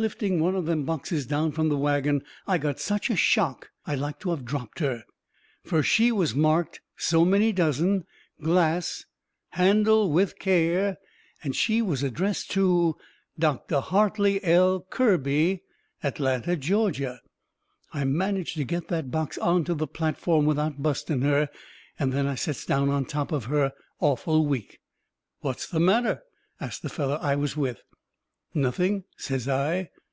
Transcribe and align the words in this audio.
Lifting 0.00 0.40
one 0.40 0.54
of 0.56 0.64
them 0.64 0.86
boxes 0.86 1.26
down 1.26 1.52
from 1.52 1.68
the 1.68 1.76
wagon 1.76 2.22
I 2.46 2.56
got 2.56 2.80
such 2.80 3.10
a 3.10 3.16
shock 3.16 3.70
I 3.86 3.94
like 3.96 4.18
to 4.20 4.30
of 4.30 4.46
dropped 4.46 4.78
her. 4.78 5.04
Fur 5.64 5.82
she 5.82 6.10
was 6.10 6.34
marked 6.34 6.80
so 6.96 7.22
many 7.26 7.52
dozen, 7.52 8.06
glass, 8.40 9.04
handle 9.50 10.10
with 10.10 10.38
care, 10.38 10.96
and 11.44 11.54
she 11.54 11.82
was 11.82 12.02
addressed 12.02 12.50
to 12.52 12.96
Dr. 13.38 13.80
Hartley 13.80 14.42
L. 14.42 14.86
Kirby, 14.88 15.64
Atlanta, 16.02 16.56
Ga. 16.56 17.18
I 17.92 18.04
managed 18.04 18.56
to 18.56 18.64
get 18.64 18.88
that 18.88 19.10
box 19.10 19.36
onto 19.36 19.74
the 19.74 19.86
platform 19.86 20.46
without 20.46 20.82
busting 20.82 21.20
her, 21.20 21.50
and 21.98 22.10
then 22.14 22.26
I 22.26 22.36
sets 22.36 22.64
down 22.64 22.88
on 22.88 23.04
top 23.04 23.32
of 23.32 23.44
her 23.46 23.74
awful 23.98 24.46
weak. 24.46 24.78
"What's 25.40 25.66
the 25.68 25.78
matter?" 25.80 26.22
asts 26.58 26.80
the 26.80 26.88
feller 26.88 27.18
I 27.20 27.36
was 27.36 27.54
with. 27.54 27.82
"Nothing," 28.52 29.04
says 29.16 29.46
I. 29.46 29.90